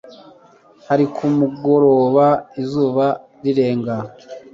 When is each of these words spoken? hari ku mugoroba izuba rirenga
hari 0.87 1.05
ku 1.15 1.23
mugoroba 1.37 2.27
izuba 2.61 3.05
rirenga 3.43 3.95